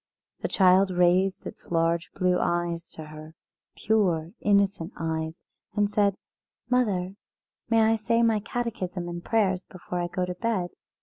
[0.39, 3.35] The child raised its large blue eyes to her,
[3.77, 5.43] pure innocent eyes,
[5.75, 6.15] and said:
[6.71, 7.13] "Mother,
[7.69, 10.71] may I say my Catechism and prayers before I go to bed?"